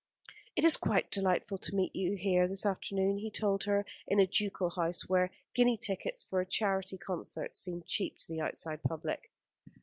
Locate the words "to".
1.59-1.75, 8.21-8.27